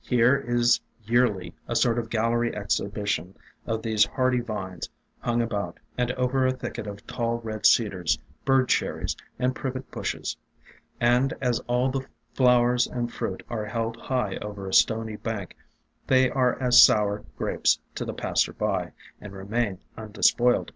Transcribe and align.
Here 0.00 0.34
is 0.48 0.80
yearly 1.04 1.54
a 1.68 1.76
sort 1.76 1.98
of 1.98 2.08
gallery 2.08 2.56
exhibition 2.56 3.36
of 3.66 3.82
these 3.82 4.06
hardy 4.06 4.40
vines 4.40 4.88
hung 5.18 5.42
about 5.42 5.78
and 5.98 6.10
over 6.12 6.46
a 6.46 6.50
thicket 6.52 6.86
of 6.86 7.06
tall 7.06 7.40
Red 7.42 7.66
Cedars, 7.66 8.16
Bird 8.46 8.70
Cherries, 8.70 9.14
and 9.38 9.54
Privet 9.54 9.90
bushes; 9.90 10.34
and 10.98 11.34
as 11.42 11.60
all 11.66 11.90
the 11.90 12.06
flowers 12.32 12.86
and 12.86 13.12
fruit 13.12 13.42
are 13.50 13.66
held 13.66 13.98
high 13.98 14.36
over 14.38 14.66
a 14.66 14.72
stony 14.72 15.16
bank 15.16 15.54
they 16.06 16.30
are 16.30 16.58
as 16.58 16.82
sour 16.82 17.26
grapes 17.36 17.78
to 17.94 18.06
the 18.06 18.14
passer 18.14 18.54
by, 18.54 18.92
and 19.20 19.34
remain 19.34 19.78
undespoiled. 19.98 20.72